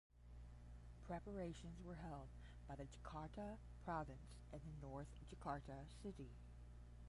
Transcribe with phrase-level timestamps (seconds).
[1.07, 2.25] Preparations were held
[2.67, 6.31] by the Jakarta province and the North Jakarta City.